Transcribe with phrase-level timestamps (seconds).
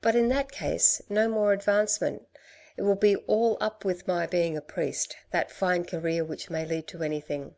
[0.00, 2.26] But in that case, no more advancement,
[2.76, 6.64] it will be all up with my being a priest, that fine career which may
[6.66, 7.54] lead to anything."